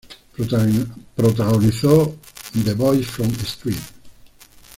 Protagonizó 1.23 2.15
en 2.55 2.63
"The 2.63 2.73
Boys 2.73 3.05
from 3.05 3.29
St. 3.39 3.77